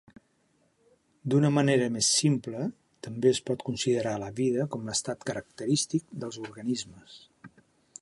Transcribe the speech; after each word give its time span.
D'una 1.33 1.51
manera 1.57 1.89
més 1.97 2.09
simple, 2.21 2.63
també 3.09 3.33
es 3.35 3.43
pot 3.51 3.63
considerar 3.69 4.17
la 4.27 4.33
vida 4.43 4.69
com 4.77 4.89
l'estat 4.93 5.31
característic 5.33 6.13
dels 6.25 6.45
organismes. 6.49 7.25